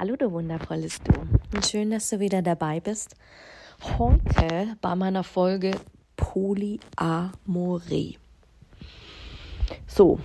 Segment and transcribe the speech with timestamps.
[0.00, 1.12] Hallo, du wundervolles Du.
[1.54, 3.16] Und schön, dass du wieder dabei bist.
[3.98, 5.72] Heute bei meiner Folge
[6.16, 8.16] Polyamorie.
[9.86, 10.18] So,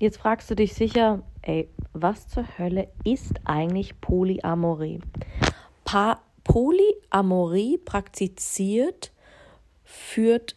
[0.00, 5.00] jetzt fragst du dich sicher, ey, was zur Hölle ist eigentlich Polyamorie?
[5.86, 9.12] Pa Polyamorie praktiziert,
[9.82, 10.56] führt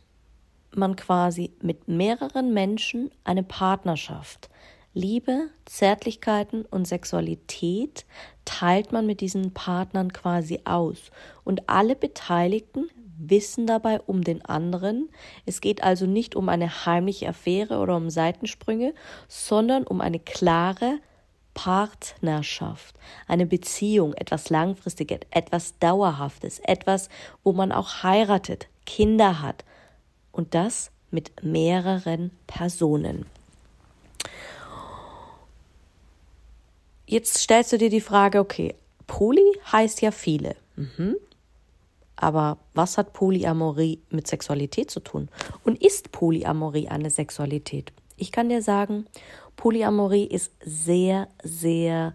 [0.76, 4.50] man quasi mit mehreren Menschen eine Partnerschaft.
[4.98, 8.08] Liebe, Zärtlichkeiten und Sexualität
[8.46, 11.12] teilt man mit diesen Partnern quasi aus.
[11.44, 12.90] Und alle Beteiligten
[13.20, 15.10] wissen dabei um den anderen.
[15.46, 18.96] Es geht also nicht um eine heimliche Affäre oder um Seitensprünge,
[19.28, 20.98] sondern um eine klare
[21.54, 22.96] Partnerschaft,
[23.28, 27.10] eine Beziehung, etwas Langfristiges, etwas Dauerhaftes, etwas,
[27.44, 29.64] wo man auch heiratet, Kinder hat.
[30.32, 33.28] Und das mit mehreren Personen.
[37.08, 38.76] Jetzt stellst du dir die Frage, okay,
[39.08, 40.56] Poly heißt ja viele.
[40.76, 41.16] Mhm.
[42.18, 45.30] Aber was hat Polyamorie mit Sexualität zu tun?
[45.64, 47.94] Und ist Polyamorie eine Sexualität?
[48.18, 49.06] Ich kann dir sagen,
[49.56, 52.14] Polyamorie ist sehr, sehr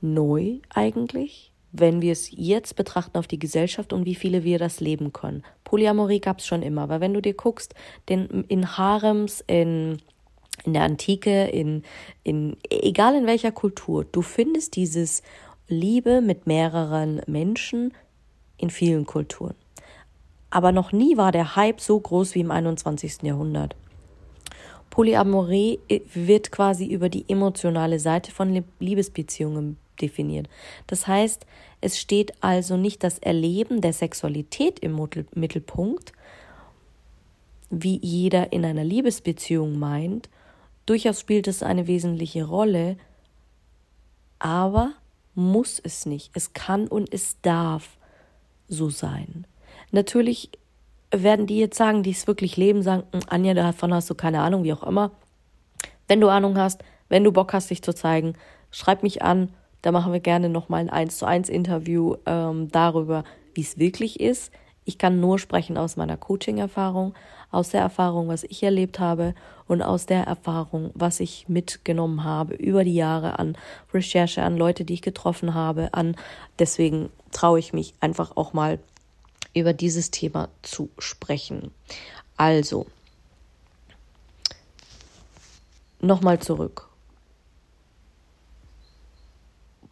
[0.00, 4.80] neu eigentlich, wenn wir es jetzt betrachten auf die Gesellschaft und wie viele wir das
[4.80, 5.44] leben können.
[5.64, 7.74] Polyamorie gab es schon immer, weil wenn du dir guckst,
[8.08, 9.98] den, in Harems, in
[10.64, 11.82] in der Antike, in,
[12.22, 15.22] in, egal in welcher Kultur, du findest dieses
[15.68, 17.92] Liebe mit mehreren Menschen
[18.58, 19.54] in vielen Kulturen.
[20.50, 23.22] Aber noch nie war der Hype so groß wie im 21.
[23.22, 23.76] Jahrhundert.
[24.90, 30.48] Polyamorie äh, wird quasi über die emotionale Seite von Liebesbeziehungen definiert.
[30.88, 31.46] Das heißt,
[31.80, 35.00] es steht also nicht das Erleben der Sexualität im
[35.34, 36.12] Mittelpunkt,
[37.70, 40.28] wie jeder in einer Liebesbeziehung meint,
[40.90, 42.96] Durchaus spielt es eine wesentliche Rolle,
[44.40, 44.94] aber
[45.36, 46.32] muss es nicht.
[46.34, 47.96] Es kann und es darf
[48.66, 49.46] so sein.
[49.92, 50.50] Natürlich
[51.12, 54.40] werden die jetzt sagen, die es wirklich leben, sagen, hm, Anja, davon hast du keine
[54.40, 55.12] Ahnung, wie auch immer.
[56.08, 58.32] Wenn du Ahnung hast, wenn du Bock hast, dich zu zeigen,
[58.72, 59.50] schreib mich an.
[59.82, 63.22] Da machen wir gerne nochmal ein 1 zu 1 Interview ähm, darüber,
[63.54, 64.50] wie es wirklich ist.
[64.90, 67.14] Ich kann nur sprechen aus meiner Coaching-Erfahrung,
[67.52, 69.36] aus der Erfahrung, was ich erlebt habe
[69.68, 73.56] und aus der Erfahrung, was ich mitgenommen habe über die Jahre an
[73.94, 76.16] Recherche, an Leute, die ich getroffen habe, an
[76.58, 78.80] deswegen traue ich mich einfach auch mal
[79.54, 81.70] über dieses Thema zu sprechen.
[82.36, 82.84] Also,
[86.00, 86.88] nochmal zurück.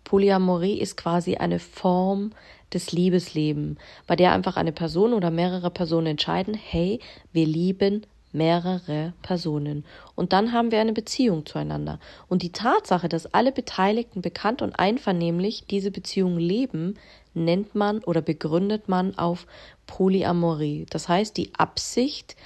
[0.03, 2.33] Polyamorie ist quasi eine Form
[2.73, 7.01] des Liebeslebens, bei der einfach eine Person oder mehrere Personen entscheiden, hey,
[7.33, 9.85] wir lieben mehrere Personen.
[10.15, 11.99] Und dann haben wir eine Beziehung zueinander.
[12.29, 16.99] Und die Tatsache, dass alle Beteiligten bekannt und einvernehmlich diese Beziehung leben,
[17.35, 19.47] nennt man oder begründet man auf
[19.87, 20.87] Polyamorie.
[20.91, 22.37] Das heißt, die Absicht,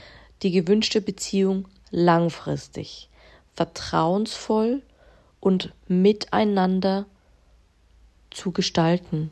[0.43, 3.09] die gewünschte Beziehung langfristig,
[3.55, 4.83] vertrauensvoll
[5.41, 7.07] und miteinander
[8.31, 9.31] zu gestalten.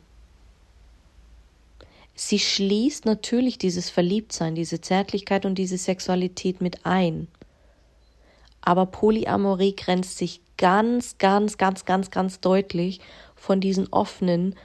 [2.23, 7.27] Sie schließt natürlich dieses Verliebtsein, diese Zärtlichkeit und diese Sexualität mit ein.
[8.61, 13.01] Aber Polyamorie grenzt sich ganz, ganz, ganz, ganz, ganz deutlich
[13.35, 14.55] von diesen offenen,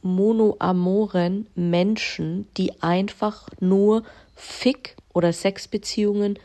[0.00, 4.04] monoamoren Menschen, die einfach nur
[4.34, 6.38] Fick- oder Sexbeziehungen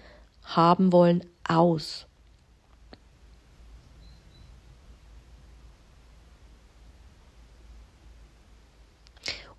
[0.43, 2.08] haben wollen, aus.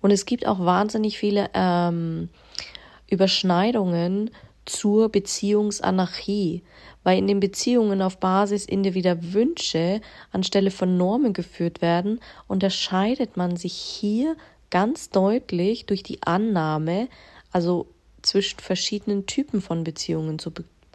[0.01, 2.29] Und es gibt auch wahnsinnig viele ähm,
[3.09, 4.31] Überschneidungen
[4.65, 6.63] zur Beziehungsanarchie,
[7.03, 10.01] weil in den Beziehungen auf Basis individueller Wünsche
[10.31, 14.35] anstelle von Normen geführt werden, unterscheidet man sich hier
[14.69, 17.07] ganz deutlich durch die Annahme,
[17.51, 17.87] also
[18.21, 20.51] zwischen verschiedenen Typen von Beziehungen zu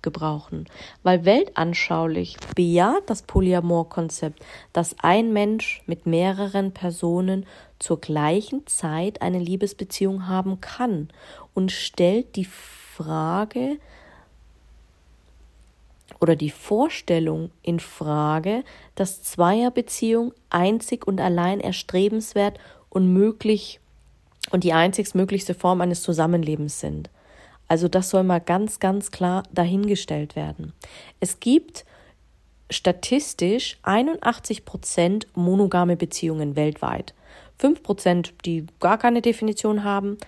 [0.06, 0.66] gebrauchen,
[1.02, 4.38] weil weltanschaulich bejaht das Polyamor-Konzept,
[4.72, 7.44] dass ein Mensch mit mehreren Personen
[7.80, 11.08] zur gleichen Zeit eine Liebesbeziehung haben kann
[11.54, 13.78] und stellt die Frage
[16.20, 18.62] oder die Vorstellung in Frage,
[18.94, 22.60] dass Zweierbeziehung einzig und allein erstrebenswert
[22.90, 23.80] und möglich
[24.52, 27.10] und die einzigstmöglichste Form eines Zusammenlebens sind.
[27.68, 30.72] Also das soll mal ganz, ganz klar dahingestellt werden.
[31.20, 31.84] Es gibt
[32.70, 37.14] statistisch 81 Prozent monogame Beziehungen weltweit.
[37.58, 40.18] 5 Prozent, die gar keine Definition haben,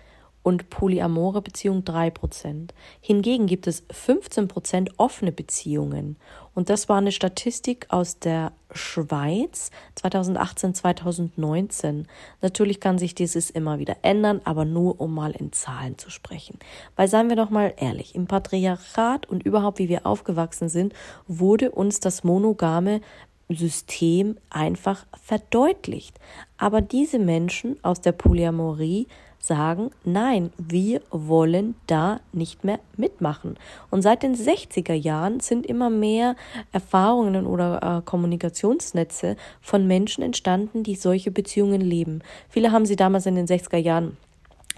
[0.42, 2.70] und polyamore Beziehungen 3%.
[3.00, 6.16] Hingegen gibt es 15% offene Beziehungen.
[6.54, 12.06] Und das war eine Statistik aus der Schweiz 2018, 2019.
[12.40, 16.58] Natürlich kann sich dieses immer wieder ändern, aber nur um mal in Zahlen zu sprechen.
[16.96, 20.94] Weil seien wir doch mal ehrlich, im Patriarchat und überhaupt wie wir aufgewachsen sind,
[21.26, 23.00] wurde uns das monogame
[23.48, 26.18] System einfach verdeutlicht.
[26.58, 29.06] Aber diese Menschen aus der Polyamorie
[29.48, 33.56] sagen, nein, wir wollen da nicht mehr mitmachen.
[33.90, 36.36] Und seit den 60er Jahren sind immer mehr
[36.70, 42.20] Erfahrungen oder äh, Kommunikationsnetze von Menschen entstanden, die solche Beziehungen leben.
[42.48, 44.16] Viele haben sie damals in den 60er Jahren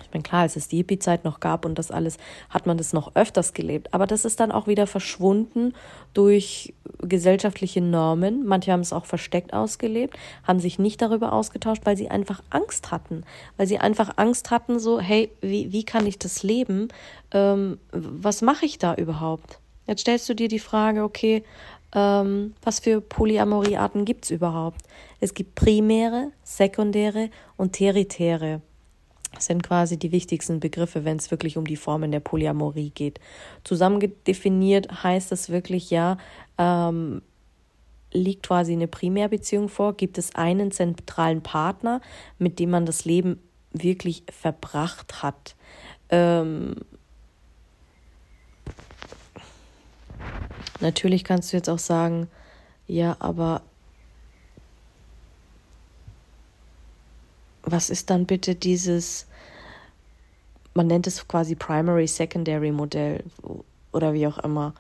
[0.03, 2.19] ich meine, klar, als es die Hippie-Zeit noch gab und das alles,
[2.49, 3.93] hat man das noch öfters gelebt.
[3.95, 5.75] Aber das ist dann auch wieder verschwunden
[6.15, 8.47] durch gesellschaftliche Normen.
[8.47, 12.91] Manche haben es auch versteckt ausgelebt, haben sich nicht darüber ausgetauscht, weil sie einfach Angst
[12.91, 13.25] hatten.
[13.57, 16.89] Weil sie einfach Angst hatten, so, hey, wie, wie kann ich das leben?
[17.33, 19.59] Ähm, was mache ich da überhaupt?
[19.87, 21.43] Jetzt stellst du dir die Frage, okay,
[21.95, 24.81] ähm, was für Polyamoriearten gibt es überhaupt?
[25.21, 28.63] Es gibt primäre, sekundäre und tertiäre.
[29.33, 33.21] Das sind quasi die wichtigsten Begriffe, wenn es wirklich um die Formen der Polyamorie geht.
[33.65, 36.19] Zusammendefiniert heißt es wirklich ja,
[36.59, 37.23] ähm,
[38.13, 42.01] liegt quasi eine Primärbeziehung vor, gibt es einen zentralen Partner,
[42.39, 43.39] mit dem man das Leben
[43.73, 45.55] wirklich verbracht hat.
[46.09, 46.75] Ähm,
[50.81, 52.29] natürlich kannst du jetzt auch sagen,
[52.89, 53.63] ja, aber
[57.71, 59.27] was ist dann bitte dieses,
[60.75, 63.25] man nennt es quasi Primary Secondary Modell
[63.93, 64.75] oder wie auch immer,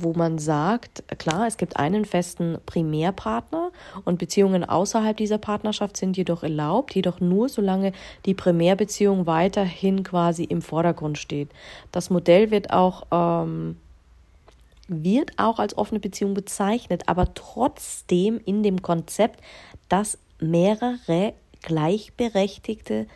[0.00, 3.72] wo man sagt, klar, es gibt einen festen Primärpartner
[4.04, 7.92] und Beziehungen außerhalb dieser Partnerschaft sind jedoch erlaubt, jedoch nur solange
[8.24, 11.50] die Primärbeziehung weiterhin quasi im Vordergrund steht.
[11.90, 13.76] Das Modell wird auch ähm,
[14.88, 19.40] wird auch als offene Beziehung bezeichnet, aber trotzdem in dem Konzept,
[19.88, 23.06] dass mehrere gleichberechtigte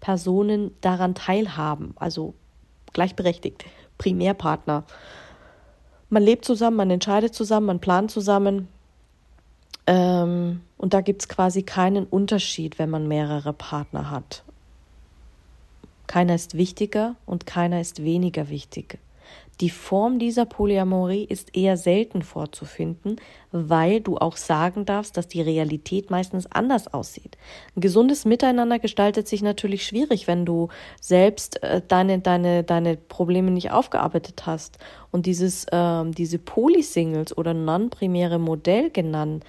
[0.00, 2.34] Personen daran teilhaben, also
[2.92, 3.64] gleichberechtigt,
[3.98, 4.84] Primärpartner.
[6.10, 8.68] Man lebt zusammen, man entscheidet zusammen, man plant zusammen.
[9.86, 14.44] Ähm, und da gibt es quasi keinen Unterschied, wenn man mehrere Partner hat.
[16.06, 18.98] Keiner ist wichtiger und keiner ist weniger wichtig.
[19.60, 23.20] Die Form dieser Polyamorie ist eher selten vorzufinden,
[23.52, 27.38] weil du auch sagen darfst, dass die Realität meistens anders aussieht.
[27.76, 30.70] Ein gesundes Miteinander gestaltet sich natürlich schwierig, wenn du
[31.00, 34.78] selbst äh, deine, deine, deine Probleme nicht aufgearbeitet hast.
[35.12, 39.44] Und dieses, äh, diese Polysingles oder non-primäre Modell genannt,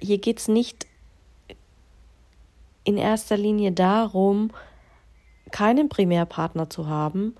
[0.00, 0.86] hier geht es nicht
[2.84, 4.52] in erster Linie darum,
[5.50, 7.34] keinen Primärpartner zu haben,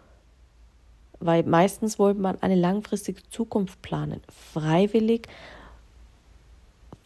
[1.20, 4.20] weil meistens wollte man eine langfristige Zukunft planen.
[4.52, 5.26] Freiwillig,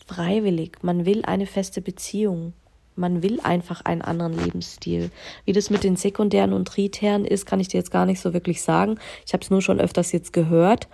[0.07, 0.83] freiwillig.
[0.83, 2.53] Man will eine feste Beziehung.
[2.95, 5.11] Man will einfach einen anderen Lebensstil.
[5.47, 8.35] Wie das mit den sekundären und tritären ist, kann ich dir jetzt gar nicht so
[8.35, 8.99] wirklich sagen.
[9.25, 10.89] Ich habe es nur schon öfters jetzt gehört.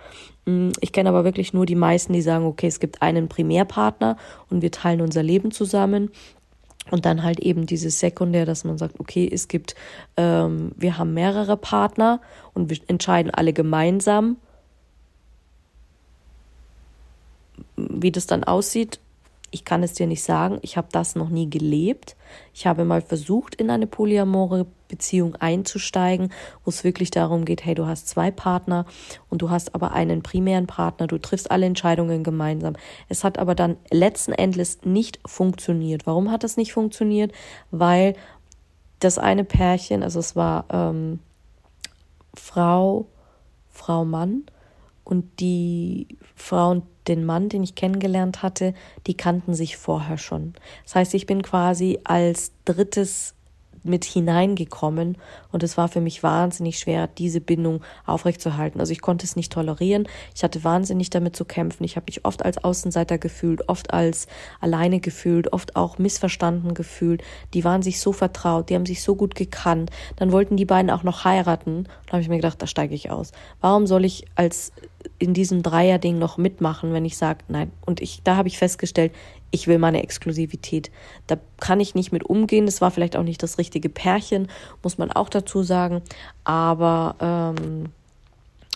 [0.45, 4.15] Mm, ich kenne aber wirklich nur die meisten, die sagen, okay, es gibt einen Primärpartner
[4.49, 6.09] und wir teilen unser Leben zusammen.
[6.91, 9.75] Und dann halt eben dieses Sekundär, dass man sagt, okay, es gibt,
[10.17, 12.21] ähm, wir haben mehrere Partner
[12.53, 14.37] und wir entscheiden alle gemeinsam,
[17.75, 18.99] wie das dann aussieht.
[19.51, 20.59] Ich kann es dir nicht sagen.
[20.61, 22.15] Ich habe das noch nie gelebt.
[22.53, 26.31] Ich habe mal versucht, in eine polyamore Beziehung einzusteigen,
[26.65, 28.85] wo es wirklich darum geht, hey, du hast zwei Partner
[29.29, 32.75] und du hast aber einen primären Partner, du triffst alle Entscheidungen gemeinsam.
[33.07, 36.05] Es hat aber dann letzten Endes nicht funktioniert.
[36.05, 37.31] Warum hat es nicht funktioniert?
[37.71, 38.15] Weil
[38.99, 41.19] das eine Pärchen, also es war ähm,
[42.33, 43.07] Frau,
[43.69, 44.43] Frau, Mann
[45.03, 48.73] und die Frau und den Mann, den ich kennengelernt hatte,
[49.07, 50.53] die kannten sich vorher schon.
[50.83, 53.35] Das heißt, ich bin quasi als drittes
[53.83, 55.17] mit hineingekommen
[55.51, 58.79] und es war für mich wahnsinnig schwer, diese Bindung aufrechtzuerhalten.
[58.79, 60.07] Also ich konnte es nicht tolerieren.
[60.35, 61.83] Ich hatte wahnsinnig damit zu kämpfen.
[61.83, 64.27] Ich habe mich oft als Außenseiter gefühlt, oft als
[64.59, 67.23] alleine gefühlt, oft auch missverstanden gefühlt.
[67.53, 69.91] Die waren sich so vertraut, die haben sich so gut gekannt.
[70.17, 71.85] Dann wollten die beiden auch noch heiraten.
[72.07, 73.31] Da habe ich mir gedacht, da steige ich aus.
[73.61, 74.71] Warum soll ich als
[75.19, 77.71] in diesem Dreier-Ding noch mitmachen, wenn ich sage, nein.
[77.85, 79.11] Und ich, da habe ich festgestellt,
[79.51, 80.91] ich will meine Exklusivität.
[81.27, 82.65] Da kann ich nicht mit umgehen.
[82.65, 84.47] Das war vielleicht auch nicht das richtige Pärchen,
[84.81, 86.01] muss man auch dazu sagen.
[86.45, 87.91] Aber ähm,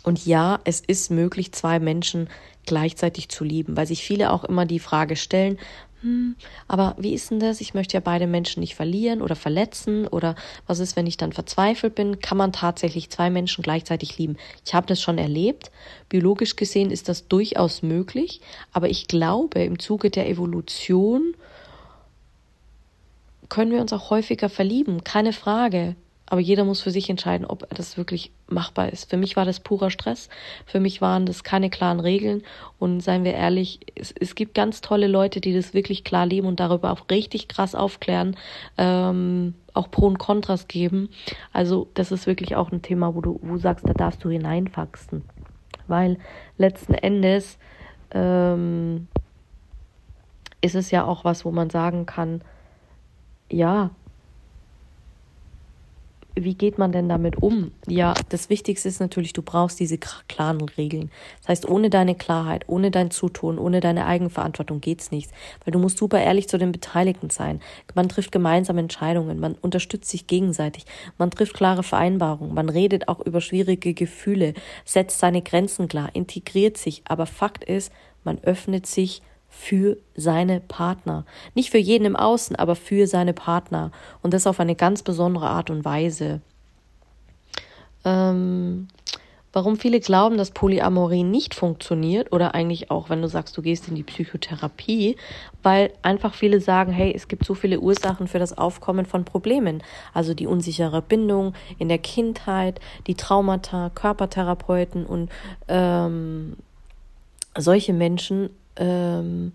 [0.04, 2.30] und ja, es ist möglich, zwei Menschen
[2.66, 5.58] gleichzeitig zu lieben, weil sich viele auch immer die Frage stellen,
[6.04, 6.36] hm,
[6.68, 7.62] aber wie ist denn das?
[7.62, 10.36] Ich möchte ja beide Menschen nicht verlieren oder verletzen oder
[10.68, 12.20] was ist, wenn ich dann verzweifelt bin?
[12.20, 14.36] Kann man tatsächlich zwei Menschen gleichzeitig lieben?
[14.66, 15.72] Ich habe das schon erlebt.
[16.10, 18.42] Biologisch gesehen ist das durchaus möglich,
[18.74, 21.36] aber ich glaube, im Zuge der Evolution
[23.48, 25.96] können wir uns auch häufiger verlieben, keine Frage.
[26.34, 29.08] Aber jeder muss für sich entscheiden, ob das wirklich machbar ist.
[29.08, 30.30] Für mich war das purer Stress.
[30.66, 32.42] Für mich waren das keine klaren Regeln.
[32.80, 36.48] Und seien wir ehrlich, es, es gibt ganz tolle Leute, die das wirklich klar leben
[36.48, 38.36] und darüber auch richtig krass aufklären,
[38.80, 41.10] ähm, auch Pro und Kontras geben.
[41.52, 45.24] Also das ist wirklich auch ein Thema, wo du, wo sagst, da darfst du hineinwachsen.
[45.86, 46.18] Weil
[46.58, 47.60] letzten Endes
[48.10, 49.08] ähm,
[50.62, 52.42] ist es ja auch was, wo man sagen kann,
[53.52, 53.92] ja,
[56.36, 57.72] wie geht man denn damit um?
[57.88, 61.12] Ja, das Wichtigste ist natürlich, du brauchst diese klaren Regeln.
[61.42, 65.32] Das heißt, ohne deine Klarheit, ohne dein Zutun, ohne deine Eigenverantwortung geht's nichts.
[65.64, 67.62] Weil du musst super ehrlich zu den Beteiligten sein.
[67.94, 70.86] Man trifft gemeinsame Entscheidungen, man unterstützt sich gegenseitig,
[71.18, 74.54] man trifft klare Vereinbarungen, man redet auch über schwierige Gefühle,
[74.86, 77.04] setzt seine Grenzen klar, integriert sich.
[77.06, 77.92] Aber Fakt ist,
[78.24, 79.22] man öffnet sich
[79.54, 81.26] für seine Partner.
[81.56, 83.92] Nicht für jeden im Außen, aber für seine Partner.
[84.22, 86.42] Und das auf eine ganz besondere Art und Weise.
[88.04, 88.88] Ähm,
[89.54, 93.88] warum viele glauben, dass Polyamorie nicht funktioniert oder eigentlich auch, wenn du sagst, du gehst
[93.88, 95.16] in die Psychotherapie,
[95.62, 99.82] weil einfach viele sagen, hey, es gibt so viele Ursachen für das Aufkommen von Problemen.
[100.14, 105.32] Also die unsichere Bindung in der Kindheit, die Traumata, Körpertherapeuten und
[105.70, 106.58] ähm,
[107.56, 109.54] solche Menschen ähm,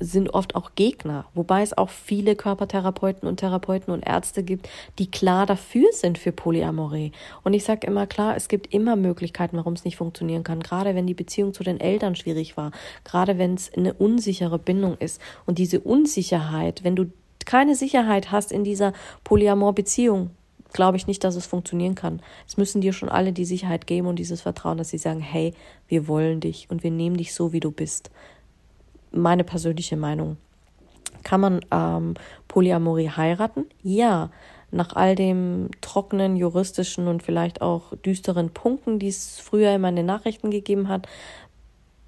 [0.00, 4.68] sind oft auch Gegner, wobei es auch viele Körpertherapeuten und Therapeuten und Ärzte gibt,
[4.98, 7.12] die klar dafür sind für Polyamorie.
[7.42, 10.94] Und ich sage immer klar, es gibt immer Möglichkeiten, warum es nicht funktionieren kann, gerade
[10.94, 12.70] wenn die Beziehung zu den Eltern schwierig war,
[13.04, 15.20] gerade wenn es eine unsichere Bindung ist.
[15.46, 17.06] Und diese Unsicherheit, wenn du
[17.44, 18.92] keine Sicherheit hast in dieser
[19.24, 20.30] Polyamor-Beziehung,
[20.72, 22.20] glaube ich nicht, dass es funktionieren kann.
[22.46, 25.54] Es müssen dir schon alle die Sicherheit geben und dieses Vertrauen, dass sie sagen, hey,
[25.86, 28.10] wir wollen dich und wir nehmen dich so, wie du bist.
[29.10, 30.36] Meine persönliche Meinung.
[31.24, 32.14] Kann man ähm,
[32.46, 33.66] Polyamorie heiraten?
[33.82, 34.30] Ja.
[34.70, 39.96] Nach all dem trockenen, juristischen und vielleicht auch düsteren Punkten, die es früher immer in
[39.96, 41.08] den Nachrichten gegeben hat,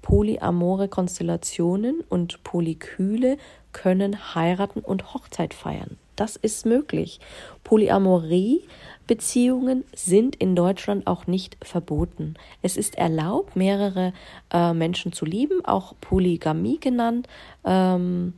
[0.03, 3.37] polyamore Konstellationen und Polykyle
[3.71, 5.97] können heiraten und Hochzeit feiern.
[6.15, 7.19] Das ist möglich.
[7.63, 8.61] Polyamorie
[9.07, 12.35] Beziehungen sind in Deutschland auch nicht verboten.
[12.61, 14.13] Es ist erlaubt, mehrere
[14.53, 17.27] äh, Menschen zu lieben, auch Polygamie genannt.
[17.65, 18.33] Ähm,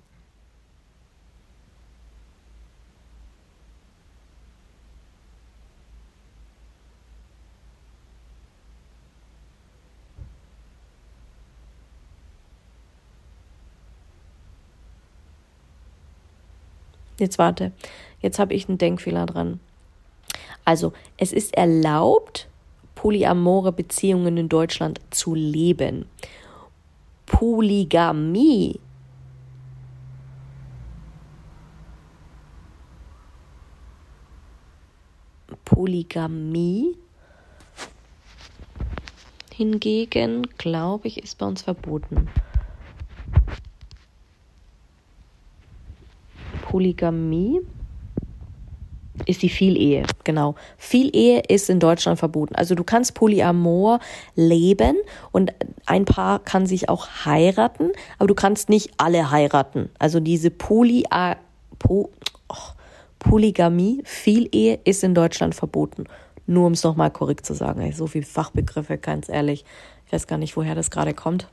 [17.23, 17.71] Jetzt warte,
[18.19, 19.61] jetzt habe ich einen Denkfehler dran.
[20.65, 22.49] Also, es ist erlaubt,
[22.95, 26.05] polyamore Beziehungen in Deutschland zu leben.
[27.25, 28.77] Polygamie
[35.63, 36.97] Polygamie
[39.53, 42.27] hingegen, glaube ich, ist bei uns verboten.
[46.73, 47.61] Polygamie
[49.27, 50.55] ist die Vielehe, genau.
[50.75, 52.55] Vielehe ist in Deutschland verboten.
[52.55, 53.99] Also du kannst Polyamor
[54.33, 54.95] leben
[55.31, 55.53] und
[55.85, 59.91] ein Paar kann sich auch heiraten, aber du kannst nicht alle heiraten.
[59.99, 61.03] Also diese Poly
[61.77, 62.09] po
[62.49, 62.55] oh,
[63.19, 66.05] Polygamie, Vielehe ist in Deutschland verboten.
[66.47, 67.91] Nur um es nochmal korrekt zu sagen.
[67.91, 69.63] So viele Fachbegriffe, ganz ehrlich.
[70.07, 71.47] Ich weiß gar nicht, woher das gerade kommt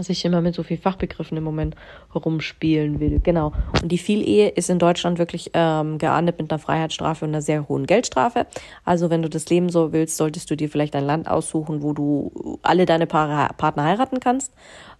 [0.00, 1.76] dass ich immer mit so viel Fachbegriffen im Moment
[2.14, 3.20] rumspielen will.
[3.22, 3.52] Genau.
[3.82, 7.68] Und die Vielehe ist in Deutschland wirklich ähm, geahndet mit einer Freiheitsstrafe und einer sehr
[7.68, 8.46] hohen Geldstrafe.
[8.84, 11.92] Also wenn du das Leben so willst, solltest du dir vielleicht ein Land aussuchen, wo
[11.92, 14.54] du alle deine Paare, Partner heiraten kannst.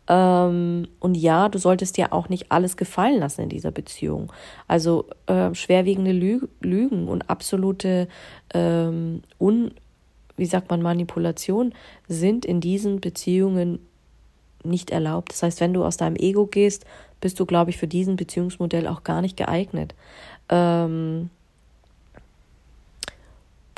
[0.07, 4.33] Ähm, und ja, du solltest dir auch nicht alles gefallen lassen in dieser Beziehung.
[4.69, 8.09] Also äh, schwerwiegende Lü Lügen und absolute
[8.53, 9.73] ähm, un
[10.37, 11.75] wie sagt man, Manipulation
[12.09, 13.79] sind in diesen Beziehungen
[14.63, 15.33] nicht erlaubt.
[15.33, 16.85] Das heißt, wenn du aus deinem Ego gehst,
[17.21, 19.95] bist du, glaube ich, für diesen Beziehungsmodell auch gar nicht geeignet.
[20.49, 21.31] Ähm,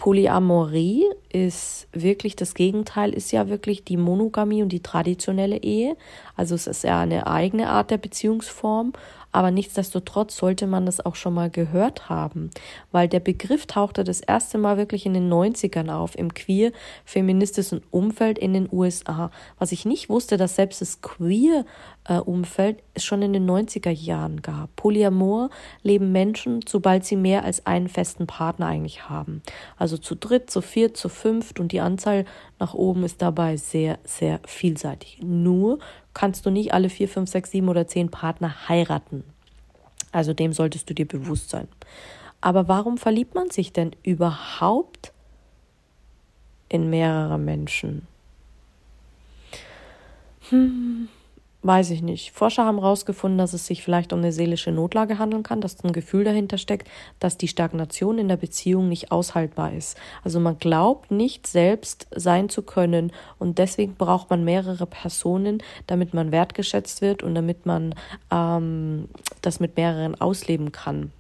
[0.02, 5.96] Polyamorie ist wirklich das Gegenteil, ist ja wirklich die Monogamie und die traditionelle Ehe.
[6.34, 8.94] Also es ist ja eine eigene Art der Beziehungsform,
[9.32, 12.50] aber nichtsdestotrotz sollte man das auch schon mal gehört haben,
[12.92, 18.38] weil der Begriff tauchte das erste Mal wirklich in den 90ern auf, im queer-feministischen Umfeld
[18.38, 19.30] in den USA.
[19.58, 21.00] Was ich nicht wusste, dass selbst das
[22.04, 24.74] queer-Umfeld es schon in den 90er Jahren gab.
[24.76, 25.50] Polyamor
[25.82, 29.42] leben Menschen, sobald sie mehr als einen festen Partner eigentlich haben.
[29.76, 32.24] Also zu dritt, zu viert, zu fünft und die Anzahl
[32.58, 35.18] nach oben ist dabei sehr, sehr vielseitig.
[35.22, 35.78] Nur
[36.14, 39.24] kannst du nicht alle vier, fünf, sechs, sieben oder zehn Partner heiraten.
[40.10, 41.68] Also dem solltest du dir bewusst sein.
[42.40, 45.12] Aber warum verliebt man sich denn überhaupt
[46.68, 48.06] in mehrere Menschen?
[50.50, 51.08] Hm,
[51.64, 52.32] Weiß ich nicht.
[52.32, 55.92] Forscher haben herausgefunden, dass es sich vielleicht um eine seelische Notlage handeln kann, dass ein
[55.92, 56.88] Gefühl dahinter steckt,
[57.20, 59.96] dass die Stagnation in der Beziehung nicht aushaltbar ist.
[60.24, 66.14] Also man glaubt nicht selbst sein zu können und deswegen braucht man mehrere Personen, damit
[66.14, 67.94] man wertgeschätzt wird und damit man
[68.32, 69.08] ähm,
[69.40, 71.12] das mit mehreren ausleben kann.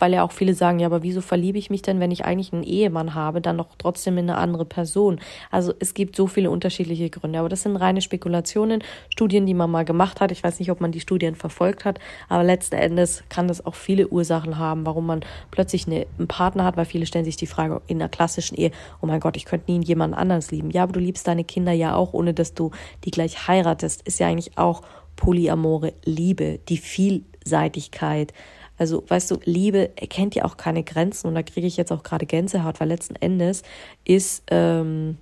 [0.00, 2.52] Weil ja auch viele sagen, ja, aber wieso verliebe ich mich denn, wenn ich eigentlich
[2.52, 5.20] einen Ehemann habe, dann noch trotzdem in eine andere Person?
[5.50, 9.70] Also es gibt so viele unterschiedliche Gründe, aber das sind reine Spekulationen, Studien, die man
[9.70, 10.32] mal gemacht hat.
[10.32, 13.74] Ich weiß nicht, ob man die Studien verfolgt hat, aber letzten Endes kann das auch
[13.74, 17.46] viele Ursachen haben, warum man plötzlich eine, einen Partner hat, weil viele stellen sich die
[17.46, 20.70] Frage in einer klassischen Ehe, oh mein Gott, ich könnte nie jemand anderes lieben.
[20.70, 22.70] Ja, aber du liebst deine Kinder ja auch, ohne dass du
[23.04, 24.02] die gleich heiratest.
[24.02, 24.82] Ist ja eigentlich auch
[25.16, 28.32] polyamore Liebe, die Vielseitigkeit.
[28.80, 32.02] Also, weißt du, Liebe erkennt ja auch keine Grenzen und da kriege ich jetzt auch
[32.02, 33.62] gerade Gänsehaut, weil letzten Endes
[34.06, 35.18] ist, ähm,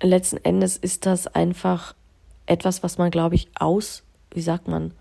[0.00, 1.96] letzten Endes ist das einfach
[2.46, 4.92] etwas, was man, glaube ich, aus, wie sagt man,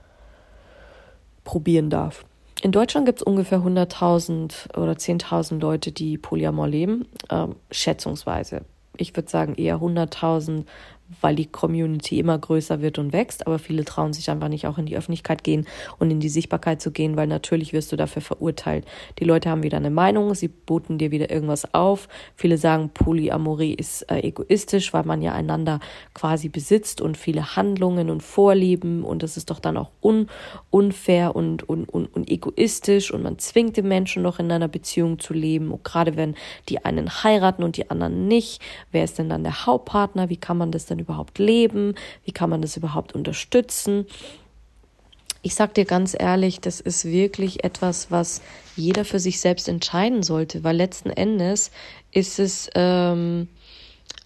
[1.44, 2.26] probieren darf.
[2.64, 8.66] In Deutschland gibt es ungefähr 100.000 oder 10.000 Leute, die Polyamor leben, ähm, schätzungsweise.
[8.98, 10.66] Ich würde sagen eher 100.000,
[11.20, 14.78] weil die Community immer größer wird und wächst, aber viele trauen sich einfach nicht auch
[14.78, 15.68] in die Öffentlichkeit gehen
[16.00, 18.86] und in die Sichtbarkeit zu gehen, weil natürlich wirst du dafür verurteilt.
[19.20, 22.08] Die Leute haben wieder eine Meinung, sie boten dir wieder irgendwas auf.
[22.36, 25.80] Viele sagen, Polyamorie ist äh, egoistisch, weil man ja einander
[26.14, 30.28] quasi besitzt und viele Handlungen und Vorlieben und das ist doch dann auch un
[30.70, 35.20] unfair und, und, und, und egoistisch und man zwingt den Menschen noch in einer Beziehung
[35.20, 35.72] zu leben.
[35.72, 36.36] Und gerade wenn
[36.70, 40.30] die einen heiraten und die anderen nicht, wer ist denn dann der Hauptpartner?
[40.30, 41.96] Wie kann man das denn überhaupt leben?
[42.26, 44.06] Wie kann man das überhaupt unterstützen?
[45.44, 48.42] Ich sag dir ganz ehrlich, das ist wirklich etwas, was
[48.76, 51.72] jeder für sich selbst entscheiden sollte, weil letzten Endes
[52.12, 53.48] ist es ähm,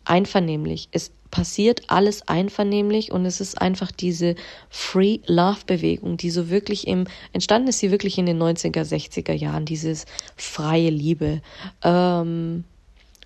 [0.03, 0.89] einvernehmlich.
[0.91, 4.35] Es passiert alles einvernehmlich und es ist einfach diese
[4.69, 9.33] Free Love Bewegung, die so wirklich im, entstanden ist sie wirklich in den 90er, 60er
[9.33, 10.05] Jahren, dieses
[10.37, 11.41] freie Liebe.
[11.83, 12.63] Ähm,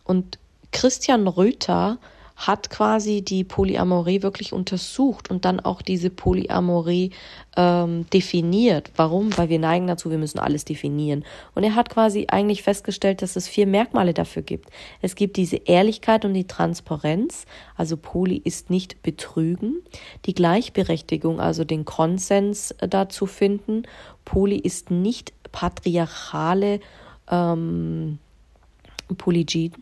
[0.03, 0.39] und
[0.71, 1.99] Christian Röther
[2.39, 7.11] hat quasi die Polyamorie wirklich untersucht und dann auch diese Polyamorie
[7.57, 8.91] ähm, definiert.
[8.95, 9.37] Warum?
[9.37, 11.25] Weil wir neigen dazu, wir müssen alles definieren.
[11.53, 14.69] Und er hat quasi eigentlich festgestellt, dass es vier Merkmale dafür gibt.
[15.01, 19.81] Es gibt diese Ehrlichkeit und die Transparenz, also Poly ist nicht betrügen,
[20.25, 23.83] die Gleichberechtigung, also den Konsens äh, dazu finden.
[24.23, 26.79] Poly ist nicht patriarchale
[27.29, 28.17] ähm,
[29.17, 29.73] Polygie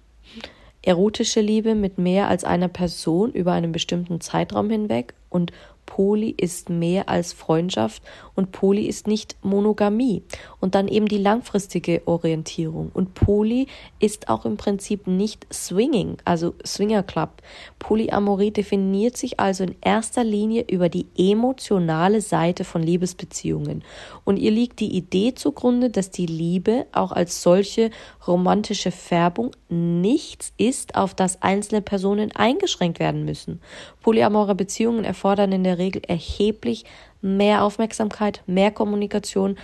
[0.82, 5.52] erotische Liebe mit mehr als einer Person über einen bestimmten Zeitraum hinweg und
[5.88, 8.04] Poly ist mehr als Freundschaft
[8.36, 10.21] und Poly ist nicht Monogamie.
[10.60, 12.91] Und dann eben die langfristige Orientierung.
[12.93, 13.65] Und Poly
[14.00, 17.41] ist auch im Prinzip nicht Swinging, also Swinger Club.
[17.80, 23.84] Polyamorie definiert sich also in erster Linie über die emotionale Seite von Liebesbeziehungen.
[24.23, 27.89] Und ihr liegt die Idee zugrunde, dass die Liebe auch als solche
[28.28, 33.62] romantische Färbung nichts ist, auf das einzelne Personen eingeschränkt werden müssen.
[34.02, 36.86] Polyamore Beziehungen erfordern in der Regel erheblich
[37.22, 39.58] mehr Aufmerksamkeit, mehr Kommunikation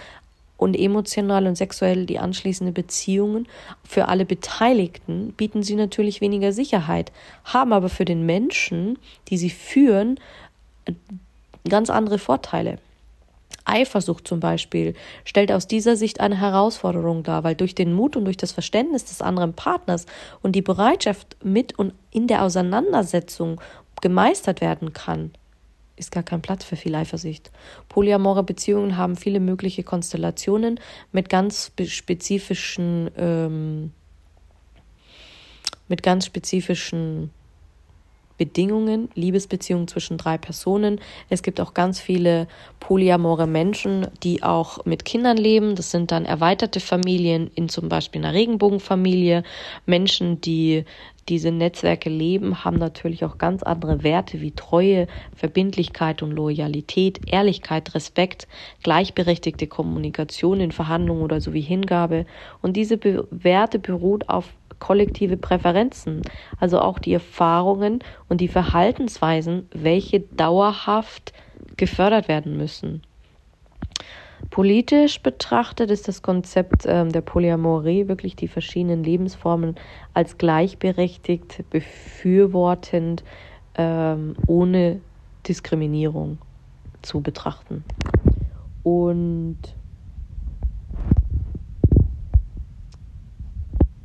[0.57, 3.47] und emotional und sexuell die anschließende Beziehungen
[3.83, 7.11] für alle Beteiligten bieten sie natürlich weniger Sicherheit,
[7.43, 8.97] haben aber für den Menschen,
[9.27, 10.19] die sie führen,
[11.67, 12.79] ganz andere Vorteile.
[13.65, 18.25] Eifersucht zum Beispiel stellt aus dieser Sicht eine Herausforderung dar, weil durch den Mut und
[18.25, 20.05] durch das Verständnis des anderen Partners
[20.41, 23.61] und die Bereitschaft mit und in der Auseinandersetzung
[24.01, 25.31] gemeistert werden kann,
[25.95, 27.51] ist gar kein Platz für viel Eifersucht.
[27.89, 30.79] Polyamore Beziehungen haben viele mögliche Konstellationen
[31.11, 33.91] mit ganz spezifischen, ähm,
[35.87, 37.29] mit ganz spezifischen
[38.37, 40.99] Bedingungen, Liebesbeziehungen zwischen drei Personen.
[41.29, 42.47] Es gibt auch ganz viele
[42.79, 45.75] polyamore Menschen, die auch mit Kindern leben.
[45.75, 49.43] Das sind dann erweiterte Familien in zum Beispiel einer Regenbogenfamilie.
[49.85, 50.85] Menschen, die
[51.29, 57.95] diese Netzwerke leben, haben natürlich auch ganz andere Werte wie Treue, Verbindlichkeit und Loyalität, Ehrlichkeit,
[57.95, 58.47] Respekt,
[58.83, 62.25] gleichberechtigte Kommunikation in Verhandlungen oder sowie Hingabe.
[62.61, 66.21] Und diese Be Werte beruht auf kollektive Präferenzen,
[66.59, 71.31] also auch die Erfahrungen und die Verhaltensweisen, welche dauerhaft
[71.77, 73.01] gefördert werden müssen.
[74.49, 79.75] Politisch betrachtet ist das Konzept ähm, der Polyamorie wirklich die verschiedenen Lebensformen
[80.13, 83.23] als gleichberechtigt, befürwortend,
[83.75, 85.01] ähm, ohne
[85.47, 86.37] Diskriminierung
[87.01, 87.83] zu betrachten.
[88.83, 89.57] Und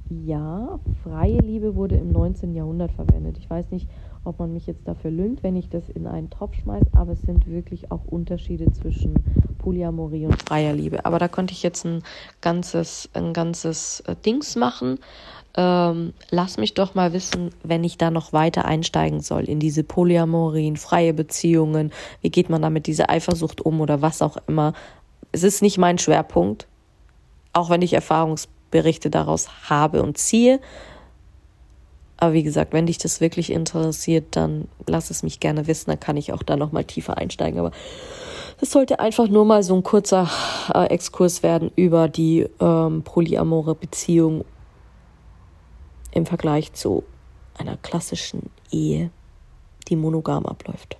[0.08, 2.54] ja, freie Liebe wurde im 19.
[2.54, 3.38] Jahrhundert verwendet.
[3.38, 3.88] Ich weiß nicht,
[4.24, 7.22] ob man mich jetzt dafür lügt, wenn ich das in einen Topf schmeiße, aber es
[7.22, 9.14] sind wirklich auch Unterschiede zwischen
[9.58, 11.04] Polyamorie und freier Liebe.
[11.04, 12.02] Aber da könnte ich jetzt ein
[12.40, 14.98] ganzes, ein ganzes äh, Dings machen.
[15.56, 19.82] Ähm, lass mich doch mal wissen, wenn ich da noch weiter einsteigen soll in diese
[19.82, 21.92] Polyamorien, freie Beziehungen.
[22.22, 24.72] Wie geht man da mit dieser Eifersucht um oder was auch immer?
[25.32, 26.66] Es ist nicht mein Schwerpunkt,
[27.52, 30.60] auch wenn ich Erfahrungsberichte daraus habe und ziehe.
[32.18, 36.00] Aber wie gesagt, wenn dich das wirklich interessiert, dann lass es mich gerne wissen, dann
[36.00, 37.60] kann ich auch da nochmal tiefer einsteigen.
[37.60, 37.70] Aber
[38.60, 40.28] es sollte einfach nur mal so ein kurzer
[40.74, 44.44] äh, Exkurs werden über die ähm, polyamore Beziehung
[46.10, 47.04] im Vergleich zu
[47.56, 49.10] einer klassischen Ehe,
[49.86, 50.96] die monogam abläuft.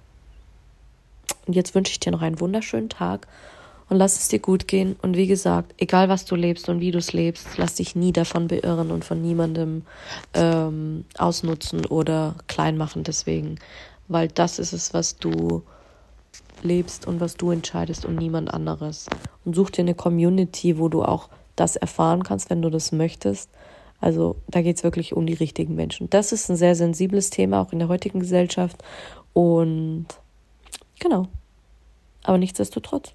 [1.47, 3.27] Und jetzt wünsche ich dir noch einen wunderschönen Tag
[3.89, 4.97] und lass es dir gut gehen.
[5.03, 8.13] Und wie gesagt, egal was du lebst und wie du es lebst, lass dich nie
[8.13, 9.83] davon beirren und von niemandem
[10.35, 13.59] ähm, ausnutzen oder klein machen deswegen.
[14.09, 15.63] Weil das ist es, was du
[16.63, 19.07] lebst und was du entscheidest und niemand anderes.
[19.45, 23.51] Und such dir eine Community, wo du auch das erfahren kannst, wenn du das möchtest.
[24.01, 26.09] Also da geht es wirklich um die richtigen Menschen.
[26.11, 28.83] Das ist ein sehr sensibles Thema, auch in der heutigen Gesellschaft.
[29.33, 30.07] Und
[31.01, 31.27] genau.
[32.23, 33.15] Aber nichtsdestotrotz,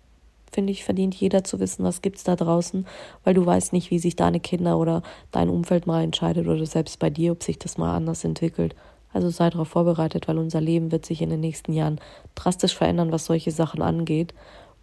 [0.54, 2.86] finde ich, verdient jeder zu wissen, was gibt es da draußen,
[3.24, 7.00] weil du weißt nicht, wie sich deine Kinder oder dein Umfeld mal entscheidet oder selbst
[7.00, 8.76] bei dir, ob sich das mal anders entwickelt.
[9.14, 12.00] Also sei darauf vorbereitet, weil unser Leben wird sich in den nächsten Jahren
[12.36, 14.34] drastisch verändern, was solche Sachen angeht.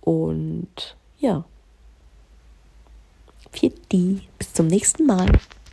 [0.00, 1.44] Und ja.
[3.52, 4.22] Für die.
[4.38, 5.26] Bis zum nächsten Mal.